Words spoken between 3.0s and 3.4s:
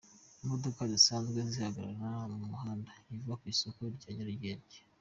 uva